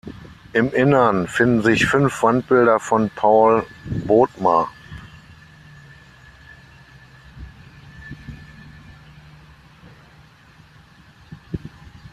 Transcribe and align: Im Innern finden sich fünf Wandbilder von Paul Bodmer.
Im 0.53 0.73
Innern 0.73 1.27
finden 1.27 1.61
sich 1.61 1.85
fünf 1.85 2.23
Wandbilder 2.23 2.79
von 2.79 3.11
Paul 3.11 3.67
Bodmer. 3.85 4.67